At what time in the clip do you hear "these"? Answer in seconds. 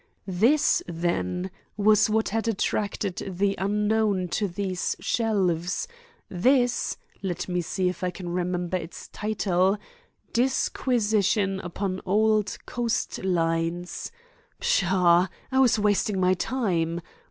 4.47-4.95